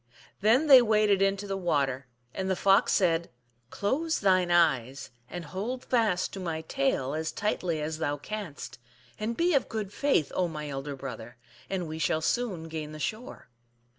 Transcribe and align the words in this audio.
Then 0.39 0.65
they 0.65 0.81
waded 0.81 1.21
into 1.21 1.45
the 1.45 1.55
water, 1.55 2.07
and 2.33 2.49
the 2.49 2.55
Fox 2.55 2.91
said," 2.91 3.29
Close 3.69 4.17
thine 4.21 4.49
eyes 4.49 5.11
and 5.29 5.45
hold 5.45 5.85
fast 5.85 6.33
to 6.33 6.39
my 6.39 6.61
tail 6.61 7.13
as 7.13 7.31
tightly 7.31 7.79
as 7.83 7.99
thou 7.99 8.17
canst, 8.17 8.79
and 9.19 9.37
be 9.37 9.53
of 9.53 9.69
good 9.69 9.93
faith, 9.93 10.31
oh, 10.33 10.47
my 10.47 10.67
elder 10.69 10.95
brother, 10.95 11.37
and 11.69 11.87
we 11.87 11.99
shall 11.99 12.21
soon 12.21 12.63
gain 12.67 12.93
the 12.93 12.99
shore." 12.99 13.49